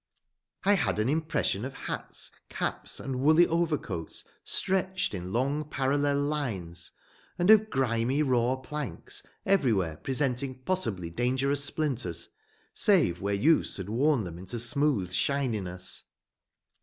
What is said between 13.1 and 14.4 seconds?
where use had worn them